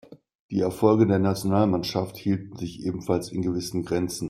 Die 0.49 0.61
Erfolge 0.61 1.05
der 1.05 1.19
Nationalmannschaft 1.19 2.17
hielten 2.17 2.55
sich 2.57 2.83
ebenfalls 2.83 3.31
in 3.31 3.43
gewissen 3.43 3.83
Grenzen. 3.85 4.19